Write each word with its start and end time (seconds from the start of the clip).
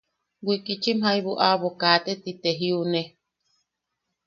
Wikichim 0.47 0.99
jaibu 1.05 1.31
aʼabo 1.45 1.69
kaate 1.79 2.13
ti 2.23 2.31
te 2.41 2.51
jiune. 2.59 3.01